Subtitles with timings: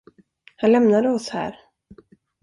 [0.57, 1.55] Han lämnade oss här.